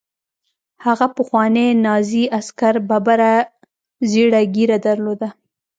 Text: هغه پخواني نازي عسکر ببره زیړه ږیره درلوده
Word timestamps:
هغه 0.85 1.07
پخواني 1.17 1.67
نازي 1.85 2.23
عسکر 2.39 2.75
ببره 2.89 3.33
زیړه 4.09 4.41
ږیره 4.53 4.77
درلوده 4.85 5.29